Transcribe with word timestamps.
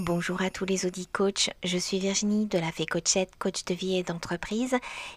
Bonjour 0.00 0.40
à 0.42 0.48
tous 0.48 0.64
les 0.64 0.86
Audi 0.86 1.08
Coach, 1.08 1.50
je 1.64 1.76
suis 1.76 1.98
Virginie 1.98 2.46
de 2.46 2.56
la 2.56 2.70
Fée 2.70 2.86
Coachette, 2.86 3.32
coach 3.40 3.64
de 3.64 3.74
vie 3.74 3.96
et 3.98 4.04
d'entreprise 4.04 4.76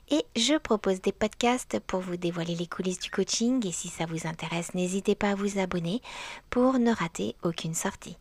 et 0.10 0.26
je 0.36 0.58
propose 0.58 1.02
des 1.02 1.12
podcasts 1.12 1.80
pour 1.86 2.00
vous 2.00 2.18
dévoiler 2.18 2.56
les 2.56 2.66
coulisses 2.66 3.00
du 3.00 3.12
coaching 3.12 3.64
et 3.68 3.72
si 3.72 3.90
ça 3.90 4.08
vous 4.08 4.26
intéresse, 4.26 4.74
n'hésitez 4.74 5.14
pas 5.14 5.30
à 5.30 5.36
vous 5.36 5.60
abonner 5.60 6.02
pour 6.50 6.80
ne 6.80 6.92
rater 6.92 7.36
aucune 7.44 7.76
sortie. 7.76 8.18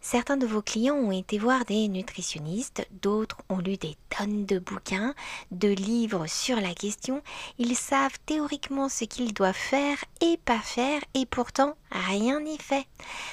Certains 0.00 0.36
de 0.36 0.46
vos 0.46 0.62
clients 0.62 0.96
ont 0.96 1.12
été 1.12 1.38
voir 1.38 1.64
des 1.66 1.86
nutritionnistes, 1.88 2.86
d'autres 3.02 3.38
ont 3.48 3.58
lu 3.58 3.76
des 3.76 3.96
tonnes 4.08 4.46
de 4.46 4.58
bouquins, 4.58 5.14
de 5.50 5.68
livres 5.68 6.26
sur 6.26 6.56
la 6.56 6.74
question. 6.74 7.22
Ils 7.58 7.76
savent 7.76 8.18
théoriquement 8.24 8.88
ce 8.88 9.04
qu'ils 9.04 9.34
doivent 9.34 9.54
faire 9.54 9.98
et 10.22 10.38
pas 10.38 10.58
faire 10.58 11.00
et 11.14 11.26
pourtant 11.26 11.74
rien 11.90 12.40
n'est 12.40 12.58
fait. 12.58 12.86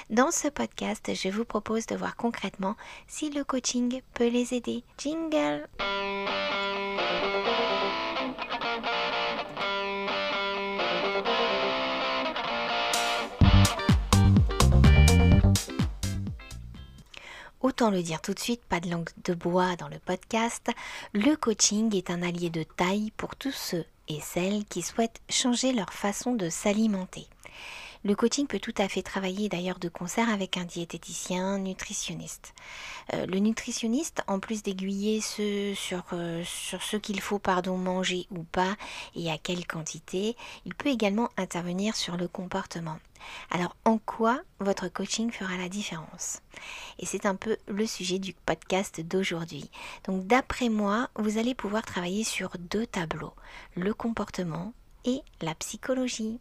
Dans 0.09 0.31
ce 0.31 0.49
podcast, 0.49 1.11
je 1.13 1.30
vous 1.30 1.45
propose 1.45 1.85
de 1.85 1.95
voir 1.95 2.16
concrètement 2.16 2.75
si 3.07 3.29
le 3.29 3.43
coaching 3.43 4.02
peut 4.13 4.27
les 4.27 4.54
aider. 4.54 4.84
Jingle 4.98 5.68
Autant 17.67 17.91
le 17.91 18.02
dire 18.02 18.21
tout 18.21 18.34
de 18.34 18.39
suite, 18.39 18.63
pas 18.63 18.80
de 18.80 18.89
langue 18.89 19.09
de 19.26 19.34
bois 19.34 19.76
dans 19.76 19.89
le 19.89 19.99
podcast, 19.99 20.71
le 21.12 21.35
coaching 21.35 21.93
est 21.93 22.09
un 22.09 22.23
allié 22.23 22.49
de 22.49 22.63
taille 22.63 23.12
pour 23.17 23.35
tous 23.35 23.52
ceux 23.52 23.84
et 24.07 24.21
celles 24.21 24.63
qui 24.63 24.81
souhaitent 24.81 25.20
changer 25.30 25.73
leur 25.73 25.91
façon 25.91 26.34
de 26.34 26.48
s'alimenter. 26.48 27.27
Le 28.07 28.16
coaching 28.16 28.47
peut 28.47 28.59
tout 28.59 28.73
à 28.77 28.88
fait 28.88 29.02
travailler 29.02 29.49
d'ailleurs 29.49 29.79
de 29.79 29.89
concert 29.89 30.29
avec 30.29 30.55
un 30.55 30.63
diététicien, 30.63 31.57
nutritionniste. 31.57 32.53
Euh, 33.13 33.25
le 33.25 33.39
nutritionniste, 33.39 34.23
en 34.27 34.39
plus 34.39 34.63
d'aiguiller 34.63 35.20
sur, 35.20 36.05
euh, 36.13 36.41
sur 36.45 36.82
ce 36.82 36.95
qu'il 36.95 37.20
faut 37.20 37.37
pardon, 37.37 37.76
manger 37.76 38.26
ou 38.32 38.43
pas 38.43 38.77
et 39.13 39.29
à 39.29 39.37
quelle 39.37 39.67
quantité, 39.67 40.37
il 40.63 40.73
peut 40.73 40.87
également 40.87 41.27
intervenir 41.35 41.98
sur 41.98 42.15
le 42.15 42.29
comportement. 42.29 42.98
Alors 43.51 43.76
en 43.84 43.98
quoi 43.98 44.39
votre 44.62 44.87
coaching 44.87 45.29
fera 45.29 45.57
la 45.57 45.67
différence? 45.67 46.39
Et 46.99 47.05
c'est 47.05 47.26
un 47.26 47.35
peu 47.35 47.57
le 47.67 47.85
sujet 47.85 48.20
du 48.20 48.34
podcast 48.34 49.01
d'aujourd'hui. 49.01 49.70
Donc 50.05 50.26
d'après 50.26 50.70
moi, 50.70 51.10
vous 51.17 51.39
allez 51.39 51.55
pouvoir 51.55 51.84
travailler 51.84 52.23
sur 52.23 52.51
deux 52.57 52.87
tableaux, 52.87 53.34
le 53.76 53.93
comportement 53.93 54.71
et 55.04 55.20
la 55.41 55.55
psychologie. 55.55 56.39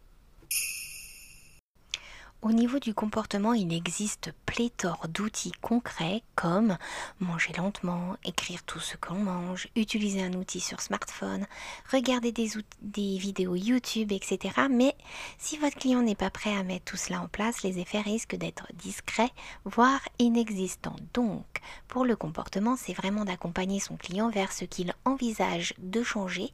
Au 2.43 2.51
niveau 2.51 2.77
du 2.77 2.93
comportement, 2.93 3.53
il 3.53 3.73
existe 3.73 4.31
pléthore 4.45 5.07
d'outils 5.09 5.53
concrets 5.59 6.21
comme 6.35 6.77
manger 7.19 7.51
lentement, 7.57 8.15
écrire 8.23 8.61
tout 8.63 8.79
ce 8.79 8.95
qu'on 8.95 9.15
mange, 9.15 9.67
utiliser 9.75 10.23
un 10.23 10.33
outil 10.33 10.59
sur 10.59 10.79
smartphone, 10.81 11.47
regarder 11.91 12.31
des, 12.31 12.51
des 12.83 13.17
vidéos 13.17 13.55
YouTube, 13.55 14.11
etc. 14.11 14.67
Mais 14.69 14.95
si 15.39 15.57
votre 15.57 15.77
client 15.77 16.03
n'est 16.03 16.13
pas 16.13 16.29
prêt 16.29 16.55
à 16.55 16.61
mettre 16.61 16.85
tout 16.85 16.95
cela 16.95 17.21
en 17.21 17.27
place, 17.27 17.63
les 17.63 17.79
effets 17.79 18.01
risquent 18.01 18.35
d'être 18.35 18.67
discrets, 18.75 19.31
voire 19.65 20.01
inexistants. 20.19 20.95
Donc, 21.15 21.45
pour 21.87 22.05
le 22.05 22.15
comportement, 22.15 22.75
c'est 22.75 22.93
vraiment 22.93 23.25
d'accompagner 23.25 23.79
son 23.79 23.97
client 23.97 24.29
vers 24.29 24.53
ce 24.53 24.65
qu'il 24.65 24.93
envisage 25.05 25.73
de 25.79 26.03
changer, 26.03 26.51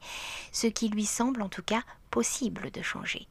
ce 0.53 0.67
qui 0.67 0.87
lui 0.87 1.05
semble 1.05 1.41
en 1.41 1.49
tout 1.49 1.61
cas 1.61 1.83
possible 2.09 2.71
de 2.71 2.81
changer. 2.81 3.27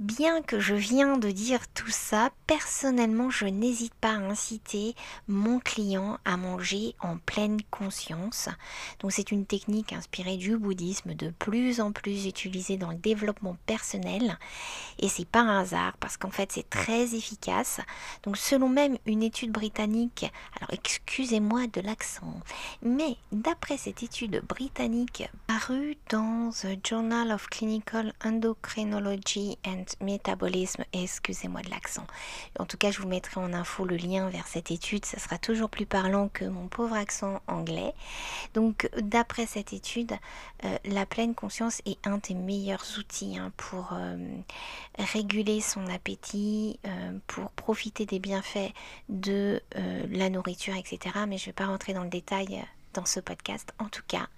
Bien 0.00 0.42
que 0.42 0.58
je 0.58 0.74
viens 0.74 1.18
de 1.18 1.30
dire 1.30 1.68
tout 1.68 1.88
ça, 1.88 2.30
personnellement, 2.48 3.30
je 3.30 3.46
n'hésite 3.46 3.94
pas 3.94 4.14
à 4.14 4.18
inciter 4.18 4.96
mon 5.28 5.60
client 5.60 6.18
à 6.24 6.36
manger 6.36 6.96
en 6.98 7.16
pleine 7.18 7.60
conscience. 7.70 8.48
Donc 8.98 9.12
c'est 9.12 9.30
une 9.30 9.46
technique 9.46 9.92
inspirée 9.92 10.36
du 10.36 10.56
bouddhisme 10.56 11.14
de 11.14 11.30
plus 11.30 11.80
en 11.80 11.92
plus 11.92 12.26
utilisée 12.26 12.76
dans 12.76 12.90
le 12.90 12.96
développement 12.96 13.56
personnel 13.66 14.36
et 14.98 15.08
c'est 15.08 15.28
pas 15.28 15.42
un 15.42 15.60
hasard 15.60 15.96
parce 15.98 16.16
qu'en 16.16 16.30
fait 16.30 16.50
c'est 16.50 16.68
très 16.68 17.14
efficace. 17.14 17.80
Donc 18.24 18.36
selon 18.36 18.68
même 18.68 18.98
une 19.06 19.22
étude 19.22 19.52
britannique, 19.52 20.26
alors 20.56 20.72
excusez-moi 20.72 21.68
de 21.68 21.80
l'accent, 21.80 22.40
mais 22.82 23.16
d'après 23.30 23.76
cette 23.76 24.02
étude 24.02 24.42
britannique 24.48 25.22
parue 25.46 25.96
dans 26.10 26.50
The 26.50 26.84
Journal 26.84 27.30
of 27.30 27.48
Clinical 27.48 28.12
Endocrinology 28.24 29.56
and 29.64 29.83
métabolisme, 30.00 30.84
excusez-moi 30.92 31.62
de 31.62 31.70
l'accent. 31.70 32.06
En 32.58 32.66
tout 32.66 32.76
cas, 32.76 32.90
je 32.90 33.00
vous 33.00 33.08
mettrai 33.08 33.40
en 33.40 33.52
info 33.52 33.84
le 33.84 33.96
lien 33.96 34.28
vers 34.28 34.46
cette 34.46 34.70
étude, 34.70 35.04
ça 35.04 35.18
sera 35.18 35.38
toujours 35.38 35.70
plus 35.70 35.86
parlant 35.86 36.28
que 36.28 36.44
mon 36.44 36.68
pauvre 36.68 36.94
accent 36.94 37.40
anglais. 37.46 37.92
Donc, 38.54 38.88
d'après 39.00 39.46
cette 39.46 39.72
étude, 39.72 40.12
euh, 40.64 40.76
la 40.84 41.06
pleine 41.06 41.34
conscience 41.34 41.80
est 41.86 42.04
un 42.06 42.18
des 42.18 42.34
meilleurs 42.34 42.84
outils 42.98 43.38
hein, 43.38 43.52
pour 43.56 43.90
euh, 43.92 44.16
réguler 44.98 45.60
son 45.60 45.86
appétit, 45.88 46.78
euh, 46.86 47.12
pour 47.26 47.50
profiter 47.50 48.06
des 48.06 48.18
bienfaits 48.18 48.72
de 49.08 49.60
la 50.10 50.30
nourriture, 50.30 50.74
etc. 50.76 50.98
Mais 51.28 51.38
je 51.38 51.44
ne 51.44 51.46
vais 51.46 51.52
pas 51.52 51.66
rentrer 51.66 51.92
dans 51.92 52.02
le 52.02 52.08
détail 52.08 52.64
dans 52.94 53.04
ce 53.04 53.20
podcast. 53.20 53.72
En 53.78 53.88
tout 53.88 54.02
cas, 54.08 54.28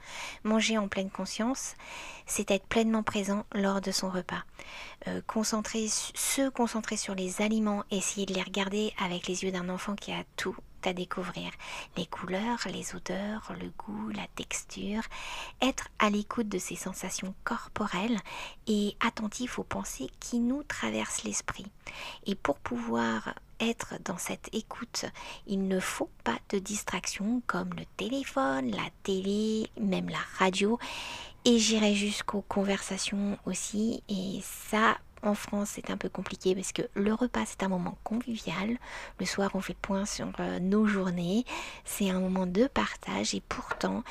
manger 0.43 0.79
en 0.79 0.89
pleine 0.89 1.11
conscience, 1.11 1.75
c'est 2.27 2.51
être 2.51 2.67
pleinement 2.67 3.03
présent 3.03 3.45
lors 3.53 3.81
de 3.81 3.93
son 3.93 4.11
repas. 4.11 4.43
Euh, 5.07 5.21
concentrer, 5.27 5.87
se 5.89 6.49
concentrer 6.49 6.97
sur 6.97 7.15
les 7.15 7.41
aliments, 7.41 7.85
essayer 7.91 8.27
de 8.27 8.35
les 8.35 8.43
regarder 8.43 8.93
avec 8.99 9.29
les 9.29 9.45
yeux 9.45 9.53
d'un 9.53 9.69
enfant 9.69 9.95
qui 9.95 10.13
a 10.13 10.25
tout 10.37 10.57
à 10.85 10.93
découvrir. 10.93 11.51
Les 11.97 12.07
couleurs, 12.07 12.59
les 12.73 12.95
odeurs, 12.95 13.53
le 13.61 13.71
goût, 13.79 14.09
la 14.11 14.27
texture. 14.37 15.03
Être 15.61 15.89
à 15.99 16.11
l'écoute 16.11 16.49
de 16.49 16.59
ses 16.59 16.77
sensations 16.77 17.35
corporelles 17.45 18.19
et 18.67 18.97
attentif 19.01 19.59
aux 19.59 19.65
pensées 19.65 20.11
qui 20.21 20.39
nous 20.39 20.63
traversent 20.63 21.25
l'esprit. 21.25 21.67
Et 22.27 22.35
pour 22.35 22.59
pouvoir 22.59 23.35
être 23.61 23.95
dans 24.05 24.19
cette 24.19 24.49
écoute, 24.53 25.07
il 25.47 25.69
ne 25.69 25.81
faut 25.81 26.11
pas 26.25 26.39
de 26.51 26.59
distractions 26.59 27.43
comme 27.47 27.71
le 27.75 27.85
téléphone, 27.97 28.71
la 28.71 28.89
télé, 29.03 29.71
même 29.81 30.09
la 30.09 30.19
radio. 30.39 30.79
Et 31.45 31.59
j'irai 31.59 31.95
jusqu'aux 31.95 32.43
conversations 32.43 33.39
aussi. 33.47 34.03
Et 34.09 34.41
ça, 34.43 34.99
en 35.23 35.35
France, 35.35 35.71
c'est 35.75 35.91
un 35.91 35.97
peu 35.97 36.09
compliqué 36.09 36.55
parce 36.55 36.73
que 36.73 36.83
le 36.95 37.15
repas, 37.15 37.45
c'est 37.47 37.63
un 37.63 37.69
moment 37.69 37.99
convivial. 38.05 38.79
Le 39.21 39.27
soir, 39.27 39.51
on 39.55 39.61
fait 39.61 39.77
point 39.77 40.07
sur 40.07 40.29
euh, 40.41 40.59
nos 40.59 40.87
journées. 40.87 41.45
C'est 41.85 42.11
un 42.11 42.21
moment 42.21 42.47
de 42.47 42.67
partage 42.67 43.35
et 43.35 43.43
pourtant, 43.49 44.03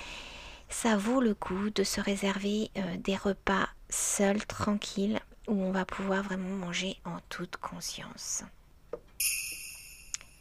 ça 0.70 0.98
vaut 0.98 1.22
le 1.22 1.34
coup 1.34 1.70
de 1.70 1.84
se 1.84 2.02
réserver 2.02 2.72
euh, 2.78 2.98
des 2.98 3.16
repas 3.16 3.68
seuls, 3.90 4.46
tranquilles, 4.46 5.20
où 5.48 5.62
on 5.62 5.72
va 5.72 5.86
pouvoir 5.86 6.24
vraiment 6.24 6.50
manger 6.50 6.98
en 7.06 7.18
toute 7.30 7.58
conscience. 7.58 8.44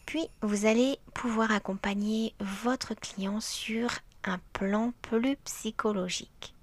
Puis, 0.06 0.28
vous 0.42 0.66
allez 0.66 0.98
pouvoir 1.12 1.50
accompagner 1.50 2.34
votre 2.40 2.94
client 2.94 3.40
sur 3.40 3.90
un 4.24 4.38
plan 4.52 4.92
plus 5.02 5.36
psychologique. 5.44 6.54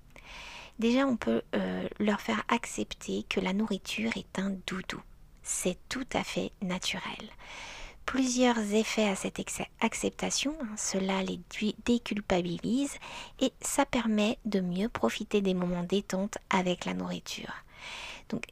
Déjà, 0.79 1.05
on 1.05 1.15
peut 1.15 1.41
euh, 1.53 1.87
leur 1.99 2.21
faire 2.21 2.43
accepter 2.47 3.23
que 3.29 3.39
la 3.39 3.53
nourriture 3.53 4.11
est 4.15 4.39
un 4.39 4.55
doudou. 4.65 5.01
C'est 5.43 5.77
tout 5.89 6.07
à 6.13 6.23
fait 6.23 6.51
naturel. 6.61 7.29
Plusieurs 8.05 8.57
effets 8.73 9.07
à 9.07 9.15
cette 9.15 9.39
acceptation, 9.79 10.55
hein, 10.61 10.75
cela 10.75 11.23
les 11.23 11.39
déculpabilise 11.85 12.95
et 13.39 13.53
ça 13.61 13.85
permet 13.85 14.37
de 14.45 14.59
mieux 14.59 14.89
profiter 14.89 15.41
des 15.41 15.53
moments 15.53 15.83
détente 15.83 16.37
avec 16.49 16.85
la 16.85 16.93
nourriture. 16.93 17.53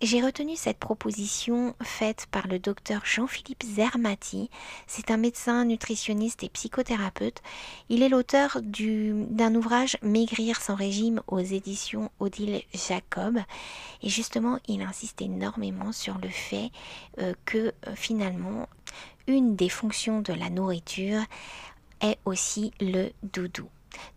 J'ai 0.02 0.22
retenu 0.22 0.56
cette 0.56 0.78
proposition 0.78 1.76
faite 1.82 2.28
par 2.32 2.48
le 2.48 2.60
docteur 2.60 3.06
Jean-Philippe 3.06 3.64
Zermati. 3.64 4.50
C'est 4.88 5.12
un 5.12 5.18
médecin 5.18 5.66
nutritionniste 5.66 6.44
et 6.44 6.50
psychothérapeute. 6.50 7.42
Il 7.90 8.04
est 8.04 8.10
l'auteur 8.10 8.60
d'un 8.62 9.56
ouvrage 9.56 9.98
Maigrir 10.02 10.62
sans 10.62 10.76
régime 10.76 11.22
aux 11.28 11.40
éditions 11.40 12.12
Odile 12.20 12.62
Jacob. 12.74 13.40
Et 14.04 14.10
justement, 14.10 14.60
il 14.68 14.82
insiste 14.82 15.22
énormément 15.22 15.92
sur 15.92 16.18
le 16.18 16.30
fait 16.30 16.72
euh, 17.20 17.34
que 17.46 17.74
euh, 17.88 17.96
finalement, 17.96 18.68
une 19.28 19.56
des 19.56 19.70
fonctions 19.70 20.22
de 20.22 20.34
la 20.34 20.50
nourriture 20.50 21.22
est 22.02 22.18
aussi 22.26 22.72
le 22.80 23.10
doudou. 23.24 23.70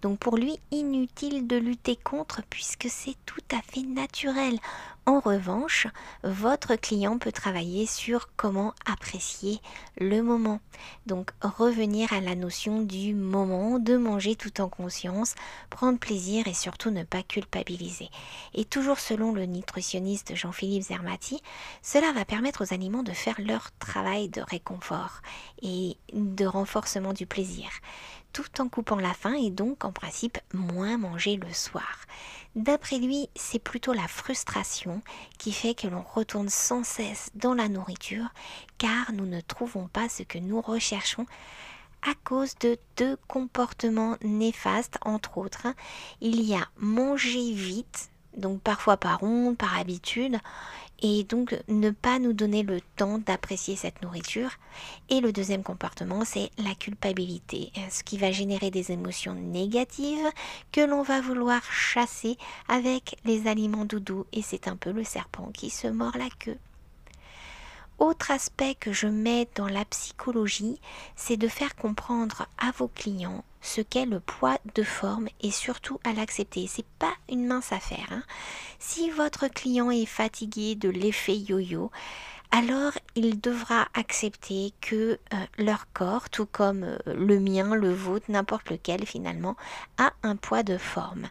Donc 0.02 0.19
pour 0.19 0.36
lui, 0.36 0.58
inutile 0.70 1.46
de 1.46 1.56
lutter 1.56 1.96
contre 1.96 2.42
puisque 2.48 2.88
c'est 2.88 3.16
tout 3.26 3.40
à 3.52 3.60
fait 3.62 3.82
naturel. 3.82 4.58
En 5.04 5.19
revanche, 5.19 5.88
votre 6.22 6.76
client 6.76 7.19
peut 7.19 7.32
travailler 7.32 7.86
sur 7.86 8.28
comment 8.36 8.72
apprécier 8.86 9.60
le 9.98 10.22
moment. 10.22 10.60
Donc 11.06 11.32
revenir 11.42 12.12
à 12.12 12.20
la 12.20 12.36
notion 12.36 12.82
du 12.82 13.12
moment, 13.12 13.80
de 13.80 13.96
manger 13.96 14.36
tout 14.36 14.60
en 14.60 14.69
conscience, 14.69 15.34
prendre 15.70 15.98
plaisir 15.98 16.46
et 16.46 16.54
surtout 16.54 16.90
ne 16.90 17.02
pas 17.02 17.24
culpabiliser. 17.24 18.10
Et 18.54 18.64
toujours 18.64 19.00
selon 19.00 19.32
le 19.32 19.44
nutritionniste 19.46 20.36
Jean-Philippe 20.36 20.84
Zermati, 20.84 21.42
cela 21.82 22.12
va 22.12 22.24
permettre 22.24 22.64
aux 22.64 22.72
aliments 22.72 23.02
de 23.02 23.12
faire 23.12 23.40
leur 23.40 23.76
travail 23.80 24.28
de 24.28 24.40
réconfort 24.40 25.20
et 25.62 25.96
de 26.12 26.46
renforcement 26.46 27.12
du 27.12 27.26
plaisir, 27.26 27.69
tout 28.32 28.61
en 28.61 28.69
coupant 28.69 28.96
la 28.96 29.14
faim 29.14 29.34
et 29.34 29.50
donc 29.50 29.84
en 29.84 29.93
principe 29.93 30.38
moins 30.52 30.99
manger 30.99 31.37
le 31.37 31.52
soir. 31.52 32.06
D'après 32.55 32.99
lui, 32.99 33.29
c'est 33.34 33.58
plutôt 33.58 33.93
la 33.93 34.08
frustration 34.08 35.02
qui 35.38 35.52
fait 35.52 35.75
que 35.75 35.87
l'on 35.87 36.02
retourne 36.02 36.50
sans 36.50 36.84
cesse 36.84 37.31
dans 37.34 37.55
la 37.55 37.69
nourriture 37.69 38.29
car 38.79 39.12
nous 39.12 39.26
ne 39.26 39.40
trouvons 39.40 39.88
pas 39.88 40.08
ce 40.08 40.23
que 40.23 40.38
nous 40.38 40.61
recherchons 40.61 41.26
à 42.02 42.14
cause 42.25 42.55
de 42.56 42.79
deux 42.96 43.17
comportements 43.29 44.17
néfastes, 44.23 44.99
entre 45.02 45.38
autres. 45.38 45.69
Il 46.20 46.43
y 46.43 46.55
a 46.55 46.67
manger 46.76 47.52
vite, 47.52 48.11
donc 48.37 48.61
parfois 48.61 48.96
par 48.96 49.23
honte, 49.23 49.56
par 49.56 49.79
habitude, 49.79 50.38
et 51.02 51.25
donc 51.25 51.54
ne 51.69 51.90
pas 51.90 52.19
nous 52.19 52.32
donner 52.32 52.62
le 52.62 52.81
temps 52.96 53.19
d'apprécier 53.19 53.76
cette 53.76 54.00
nourriture. 54.02 54.50
Et 55.10 55.20
le 55.20 55.32
deuxième 55.32 55.64
comportement, 55.64 56.25
c'est 56.25 56.50
la 56.58 56.75
culpabilité, 56.75 57.72
ce 57.90 58.02
qui 58.04 58.16
va 58.16 58.31
générer 58.31 58.70
des 58.70 58.93
émotions 58.93 59.34
négatives 59.34 60.31
que 60.70 60.81
l'on 60.81 61.02
va 61.02 61.20
vouloir 61.20 61.62
chasser 61.64 62.38
avec 62.69 63.16
les 63.25 63.49
aliments 63.49 63.84
doudous, 63.84 64.26
et 64.32 64.43
c'est 64.43 64.69
un 64.69 64.76
peu 64.76 64.93
le 64.93 65.04
serpent 65.04 65.50
qui 65.52 65.70
se 65.70 65.88
mord 65.88 66.16
la 66.16 66.31
queue. 66.38 66.58
Autre 67.98 68.31
aspect 68.31 68.75
que 68.75 68.93
je 68.93 69.06
mets 69.06 69.48
dans 69.55 69.69
la 69.69 69.84
psychologie, 69.84 70.81
c'est 71.16 71.37
de 71.37 71.48
faire 71.48 71.76
comprendre 71.76 72.46
à 72.58 72.70
vos 72.72 72.88
clients 72.88 73.44
ce 73.62 73.80
qu'est 73.80 74.04
le 74.04 74.20
poids 74.20 74.58
de 74.74 74.82
forme 74.82 75.28
et 75.40 75.50
surtout 75.50 75.98
à 76.04 76.12
l'accepter. 76.12 76.66
C'est 76.68 76.86
pas 76.98 77.14
une 77.30 77.46
mince 77.46 77.72
affaire. 77.72 78.08
Hein. 78.10 78.22
Si 78.78 79.08
votre 79.10 79.48
client 79.48 79.90
est 79.90 80.06
fatigué 80.06 80.74
de 80.74 80.90
l'effet 80.90 81.36
yo-yo, 81.36 81.90
alors 82.50 82.92
il 83.14 83.40
devra 83.40 83.88
accepter 83.94 84.74
que 84.82 85.18
euh, 85.32 85.36
leur 85.56 85.86
corps, 85.94 86.28
tout 86.28 86.44
comme 86.44 86.82
euh, 86.82 86.98
le 87.06 87.40
mien, 87.40 87.74
le 87.74 87.94
vôtre, 87.94 88.26
n'importe 88.28 88.68
lequel 88.70 89.06
finalement, 89.06 89.56
a 89.96 90.12
un 90.22 90.36
poids 90.36 90.62
de 90.62 90.76
forme. 90.76 91.28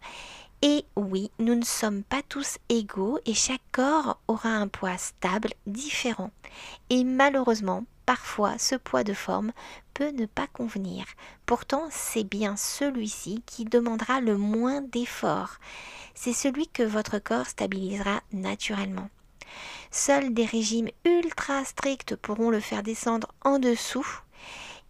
Et 0.63 0.85
oui, 0.95 1.31
nous 1.39 1.55
ne 1.55 1.63
sommes 1.63 2.03
pas 2.03 2.21
tous 2.27 2.57
égaux 2.69 3.19
et 3.25 3.33
chaque 3.33 3.61
corps 3.71 4.19
aura 4.27 4.49
un 4.49 4.67
poids 4.67 4.97
stable 4.97 5.49
différent. 5.65 6.31
Et 6.89 7.03
malheureusement, 7.03 7.83
parfois 8.11 8.57
ce 8.57 8.75
poids 8.75 9.05
de 9.05 9.13
forme 9.13 9.53
peut 9.93 10.11
ne 10.11 10.25
pas 10.25 10.47
convenir. 10.47 11.05
Pourtant, 11.45 11.87
c'est 11.91 12.25
bien 12.25 12.57
celui-ci 12.57 13.41
qui 13.45 13.63
demandera 13.63 14.19
le 14.19 14.37
moins 14.37 14.81
d'efforts. 14.81 15.59
C'est 16.13 16.33
celui 16.33 16.67
que 16.67 16.83
votre 16.83 17.19
corps 17.19 17.47
stabilisera 17.47 18.19
naturellement. 18.33 19.09
Seuls 19.91 20.33
des 20.33 20.43
régimes 20.43 20.89
ultra 21.05 21.63
stricts 21.63 22.17
pourront 22.17 22.49
le 22.49 22.59
faire 22.59 22.83
descendre 22.83 23.29
en 23.45 23.59
dessous. 23.59 24.07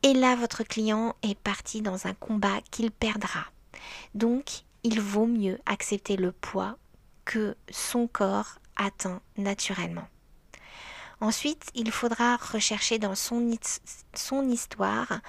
Et 0.02 0.16
là, 0.16 0.36
votre 0.36 0.64
client 0.64 1.16
est 1.22 1.38
parti 1.38 1.84
dans 1.84 2.08
un 2.08 2.16
combat 2.16 2.60
qu'il 2.72 2.90
perdra. 2.90 3.46
Donc, 4.16 4.64
il 4.82 5.00
vaut 5.00 5.28
mieux 5.28 5.60
accepter 5.68 6.18
le 6.18 6.32
poids 6.32 6.76
que 7.26 7.56
son 7.70 8.08
corps 8.08 8.58
atteint 8.78 9.22
naturellement. 9.38 10.08
Ensuite, 11.22 11.70
il 11.76 11.92
faudra 11.92 12.36
rechercher 12.36 12.98
dans 12.98 13.14
son, 13.14 13.48
histoire 14.50 15.22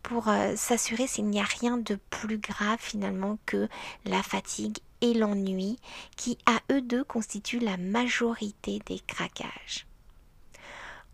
pour 0.00 0.28
euh, 0.28 0.54
s'assurer 0.54 1.08
s'il 1.08 1.26
n'y 1.26 1.40
a 1.40 1.44
rien 1.44 1.76
de 1.76 1.98
plus 2.08 2.38
grave 2.38 2.78
finalement 2.78 3.36
que 3.46 3.68
la 4.04 4.22
fatigue 4.22 4.78
et 5.00 5.12
l'ennui 5.12 5.76
qui 6.16 6.38
à 6.46 6.60
eux 6.72 6.80
deux 6.80 7.02
constituent 7.02 7.58
la 7.58 7.76
majorité 7.76 8.80
des 8.86 9.00
craquages. 9.00 9.86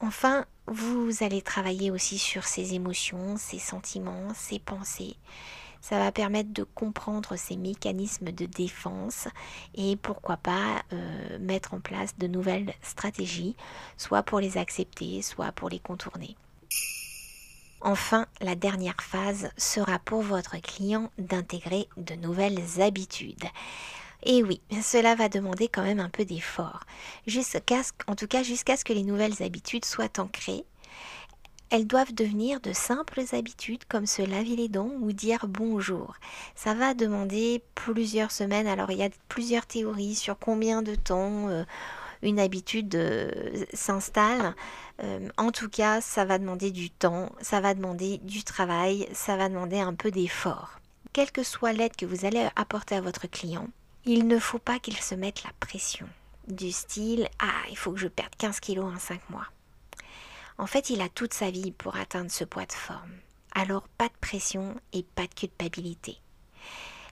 Enfin, 0.00 0.44
vous 0.66 1.10
allez 1.22 1.40
travailler 1.40 1.90
aussi 1.90 2.18
sur 2.18 2.44
ses 2.44 2.74
émotions, 2.74 3.38
ses 3.38 3.58
sentiments, 3.58 4.34
ses 4.34 4.58
pensées 4.58 5.16
ça 5.88 6.00
va 6.00 6.10
permettre 6.10 6.52
de 6.52 6.64
comprendre 6.64 7.36
ces 7.36 7.56
mécanismes 7.56 8.32
de 8.32 8.44
défense 8.44 9.28
et 9.76 9.94
pourquoi 9.94 10.36
pas 10.36 10.82
euh, 10.92 11.38
mettre 11.38 11.74
en 11.74 11.80
place 11.80 12.18
de 12.18 12.26
nouvelles 12.26 12.74
stratégies, 12.82 13.54
soit 13.96 14.24
pour 14.24 14.40
les 14.40 14.58
accepter, 14.58 15.22
soit 15.22 15.52
pour 15.52 15.68
les 15.68 15.78
contourner. 15.78 16.36
Enfin, 17.82 18.26
la 18.40 18.56
dernière 18.56 19.00
phase 19.00 19.50
sera 19.56 20.00
pour 20.00 20.22
votre 20.22 20.60
client 20.60 21.12
d'intégrer 21.18 21.88
de 21.96 22.16
nouvelles 22.16 22.80
habitudes. 22.80 23.44
Et 24.24 24.42
oui, 24.42 24.60
cela 24.82 25.14
va 25.14 25.28
demander 25.28 25.68
quand 25.68 25.84
même 25.84 26.00
un 26.00 26.08
peu 26.08 26.24
d'effort, 26.24 26.80
en 28.08 28.16
tout 28.16 28.26
cas 28.26 28.42
jusqu'à 28.42 28.76
ce 28.76 28.84
que 28.84 28.92
les 28.92 29.04
nouvelles 29.04 29.40
habitudes 29.40 29.84
soient 29.84 30.18
ancrées 30.18 30.64
elles 31.70 31.86
doivent 31.86 32.14
devenir 32.14 32.60
de 32.60 32.72
simples 32.72 33.22
habitudes 33.32 33.84
comme 33.88 34.06
se 34.06 34.22
laver 34.22 34.56
les 34.56 34.68
dents 34.68 34.92
ou 35.00 35.12
dire 35.12 35.46
bonjour. 35.48 36.14
Ça 36.54 36.74
va 36.74 36.94
demander 36.94 37.62
plusieurs 37.74 38.30
semaines. 38.30 38.66
Alors 38.66 38.90
il 38.90 38.98
y 38.98 39.02
a 39.02 39.10
plusieurs 39.28 39.66
théories 39.66 40.14
sur 40.14 40.38
combien 40.38 40.82
de 40.82 40.94
temps 40.94 41.48
euh, 41.48 41.64
une 42.22 42.38
habitude 42.38 42.94
euh, 42.94 43.30
s'installe. 43.72 44.54
Euh, 45.02 45.28
en 45.36 45.52
tout 45.52 45.68
cas, 45.68 46.00
ça 46.00 46.24
va 46.24 46.38
demander 46.38 46.70
du 46.70 46.90
temps, 46.90 47.30
ça 47.40 47.60
va 47.60 47.74
demander 47.74 48.18
du 48.18 48.44
travail, 48.44 49.08
ça 49.12 49.36
va 49.36 49.48
demander 49.48 49.78
un 49.78 49.94
peu 49.94 50.10
d'effort. 50.10 50.80
Quelle 51.12 51.32
que 51.32 51.42
soit 51.42 51.72
l'aide 51.72 51.96
que 51.96 52.06
vous 52.06 52.24
allez 52.24 52.46
apporter 52.56 52.94
à 52.94 53.00
votre 53.00 53.26
client, 53.26 53.68
il 54.04 54.26
ne 54.26 54.38
faut 54.38 54.58
pas 54.58 54.78
qu'il 54.78 54.96
se 54.96 55.14
mette 55.14 55.42
la 55.44 55.50
pression. 55.60 56.06
Du 56.46 56.70
style, 56.70 57.28
ah, 57.40 57.62
il 57.70 57.76
faut 57.76 57.90
que 57.90 57.98
je 57.98 58.08
perde 58.08 58.34
15 58.38 58.60
kilos 58.60 58.94
en 58.94 58.98
5 58.98 59.30
mois. 59.30 59.46
En 60.58 60.66
fait, 60.66 60.90
il 60.90 61.00
a 61.00 61.08
toute 61.08 61.34
sa 61.34 61.50
vie 61.50 61.70
pour 61.70 61.96
atteindre 61.96 62.30
ce 62.30 62.44
poids 62.44 62.66
de 62.66 62.72
forme. 62.72 63.12
Alors 63.54 63.88
pas 63.88 64.08
de 64.08 64.14
pression 64.20 64.74
et 64.92 65.02
pas 65.02 65.26
de 65.26 65.34
culpabilité. 65.34 66.18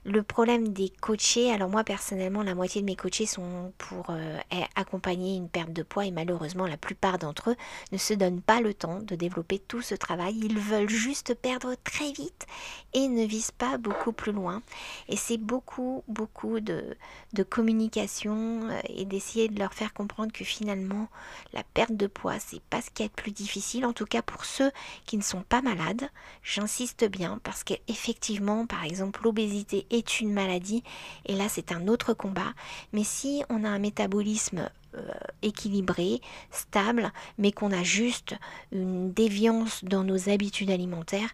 Le 0.07 0.21
problème 0.21 0.67
des 0.67 0.89
coachés, 0.89 1.51
alors 1.51 1.67
moi 1.67 1.83
personnellement, 1.83 2.43
la 2.43 2.53
moitié 2.53 2.79
de 2.81 2.85
mes 2.85 2.95
coachés 2.95 3.25
sont 3.25 3.73
pour 3.79 4.11
euh, 4.11 4.37
accompagner 4.75 5.35
une 5.35 5.49
perte 5.49 5.73
de 5.73 5.81
poids 5.81 6.05
et 6.05 6.11
malheureusement 6.11 6.67
la 6.67 6.77
plupart 6.77 7.17
d'entre 7.17 7.49
eux 7.49 7.55
ne 7.91 7.97
se 7.97 8.13
donnent 8.13 8.43
pas 8.43 8.61
le 8.61 8.75
temps 8.75 8.99
de 8.99 9.15
développer 9.15 9.57
tout 9.57 9.81
ce 9.81 9.95
travail. 9.95 10.37
Ils 10.43 10.59
veulent 10.59 10.89
juste 10.89 11.33
perdre 11.33 11.73
très 11.83 12.11
vite 12.11 12.45
et 12.93 13.07
ne 13.07 13.25
visent 13.25 13.49
pas 13.49 13.79
beaucoup 13.79 14.11
plus 14.11 14.31
loin. 14.31 14.61
Et 15.09 15.15
c'est 15.15 15.39
beaucoup, 15.39 16.03
beaucoup 16.07 16.59
de, 16.59 16.95
de 17.33 17.41
communication 17.41 18.69
euh, 18.69 18.79
et 18.89 19.05
d'essayer 19.05 19.47
de 19.47 19.57
leur 19.57 19.73
faire 19.73 19.91
comprendre 19.91 20.31
que 20.31 20.45
finalement 20.45 21.07
la 21.51 21.63
perte 21.63 21.97
de 21.97 22.05
poids 22.05 22.37
c'est 22.37 22.61
pas 22.61 22.83
ce 22.83 22.91
qui 22.91 23.01
est 23.01 23.07
le 23.07 23.23
plus 23.23 23.31
difficile, 23.31 23.87
en 23.87 23.93
tout 23.93 24.05
cas 24.05 24.21
pour 24.21 24.45
ceux 24.45 24.69
qui 25.07 25.17
ne 25.17 25.23
sont 25.23 25.41
pas 25.41 25.63
malades. 25.63 26.11
J'insiste 26.43 27.05
bien 27.09 27.39
parce 27.43 27.63
qu'effectivement, 27.63 28.67
par 28.67 28.83
exemple, 28.83 29.21
l'obésité 29.23 29.87
une 29.99 30.33
maladie 30.33 30.83
et 31.25 31.35
là 31.35 31.49
c'est 31.49 31.71
un 31.71 31.87
autre 31.87 32.13
combat. 32.13 32.53
Mais 32.93 33.03
si 33.03 33.43
on 33.49 33.63
a 33.63 33.69
un 33.69 33.79
métabolisme 33.79 34.69
euh, 34.95 35.01
équilibré, 35.41 36.21
stable, 36.51 37.11
mais 37.37 37.51
qu'on 37.51 37.71
a 37.71 37.83
juste 37.83 38.35
une 38.71 39.11
déviance 39.11 39.83
dans 39.83 40.03
nos 40.03 40.29
habitudes 40.29 40.71
alimentaires, 40.71 41.29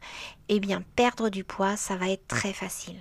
eh 0.50 0.60
bien 0.60 0.84
perdre 0.96 1.30
du 1.30 1.44
poids, 1.44 1.78
ça 1.78 1.96
va 1.96 2.10
être 2.10 2.28
très 2.28 2.54
facile. 2.54 2.98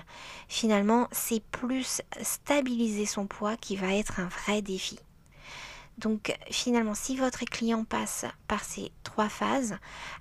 Finalement, 0.49 1.09
c'est 1.13 1.43
plus 1.43 2.03
stabiliser 2.21 3.07
son 3.07 3.27
poids 3.27 3.57
qui 3.57 3.77
va 3.77 3.95
être 3.95 4.21
un 4.21 4.29
vrai 4.29 4.63
défi. 4.63 4.99
Donc 6.01 6.35
finalement, 6.51 6.95
si 6.95 7.17
votre 7.17 7.45
client 7.45 7.85
passe 7.85 8.25
par 8.49 8.65
ces 8.65 8.91
trois 9.05 9.29
phases, 9.29 9.77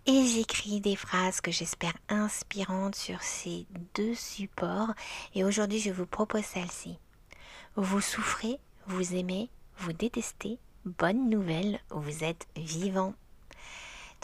et 0.06 0.26
j'écris 0.26 0.80
des 0.80 0.96
phrases 0.96 1.40
que 1.40 1.50
j'espère 1.50 1.94
inspirantes 2.08 2.94
sur 2.94 3.22
ces 3.22 3.66
deux 3.94 4.14
supports 4.14 4.92
et 5.34 5.44
aujourd'hui 5.44 5.78
je 5.78 5.90
vous 5.90 6.06
propose 6.06 6.44
celle-ci. 6.44 6.98
Vous 7.76 8.00
souffrez, 8.00 8.58
vous 8.86 9.14
aimez, 9.14 9.50
vous 9.78 9.92
détestez, 9.92 10.58
bonne 10.84 11.28
nouvelle, 11.28 11.80
vous 11.90 12.24
êtes 12.24 12.46
vivant. 12.56 13.14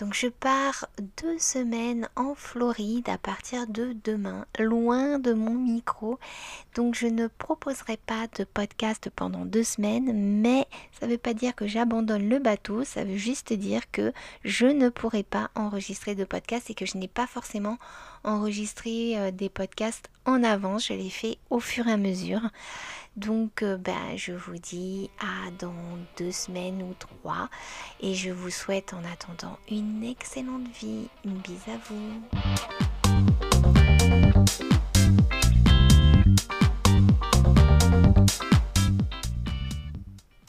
Donc 0.01 0.15
je 0.15 0.29
pars 0.29 0.87
deux 1.23 1.39
semaines 1.39 2.09
en 2.17 2.35
Floride 2.35 3.11
à 3.11 3.19
partir 3.19 3.67
de 3.67 3.95
demain, 4.03 4.47
loin 4.59 5.19
de 5.19 5.35
mon 5.35 5.53
micro. 5.53 6.19
Donc 6.75 6.95
je 6.95 7.07
ne 7.07 7.27
proposerai 7.27 7.99
pas 7.99 8.27
de 8.39 8.45
podcast 8.45 9.11
pendant 9.15 9.45
deux 9.45 9.63
semaines, 9.63 10.41
mais 10.41 10.67
ça 10.99 11.07
ne 11.07 11.13
veut 11.13 11.19
pas 11.19 11.35
dire 11.35 11.55
que 11.55 11.67
j'abandonne 11.67 12.31
le 12.31 12.39
bateau, 12.39 12.83
ça 12.83 13.05
veut 13.05 13.19
juste 13.19 13.53
dire 13.53 13.91
que 13.91 14.15
je 14.43 14.65
ne 14.65 14.89
pourrai 14.89 15.23
pas 15.23 15.51
enregistrer 15.55 16.15
de 16.15 16.25
podcast 16.25 16.71
et 16.71 16.75
que 16.75 16.87
je 16.87 16.97
n'ai 16.97 17.09
pas 17.09 17.27
forcément 17.27 17.77
enregistré 18.25 19.19
euh, 19.19 19.31
des 19.31 19.51
podcasts 19.51 20.09
en 20.25 20.43
avance, 20.43 20.87
je 20.87 20.95
les 20.95 21.11
fais 21.11 21.37
au 21.51 21.61
fur 21.61 21.87
et 21.89 21.93
à 21.93 21.97
mesure. 21.99 22.41
Donc, 23.17 23.63
euh, 23.63 23.77
ben, 23.77 24.17
je 24.17 24.33
vous 24.33 24.59
dis 24.59 25.11
à 25.19 25.51
dans 25.59 25.75
deux 26.19 26.33
semaines 26.33 26.83
ou 26.83 26.95
trois. 26.99 27.49
Et 28.01 28.15
je 28.15 28.31
vous 28.31 28.51
souhaite 28.51 28.95
en 28.95 29.05
attendant 29.05 29.59
une 29.71 30.05
excellente 30.05 30.69
vie. 30.81 31.09
Une 31.25 31.39
bise 31.39 31.69
à 31.69 31.77
vous. 31.89 32.90